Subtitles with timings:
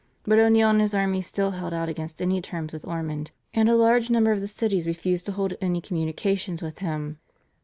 [0.23, 3.75] But O'Neill and his army still held out against any terms with Ormond, and a
[3.75, 7.19] large number of the cities refused to hold any communications with him.